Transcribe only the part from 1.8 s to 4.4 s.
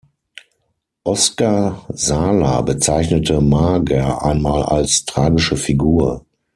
Sala bezeichnete Mager